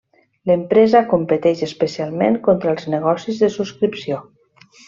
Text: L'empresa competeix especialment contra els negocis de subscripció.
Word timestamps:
L'empresa 0.51 1.01
competeix 1.11 1.61
especialment 1.69 2.39
contra 2.49 2.75
els 2.75 2.89
negocis 2.97 3.45
de 3.47 3.55
subscripció. 3.61 4.23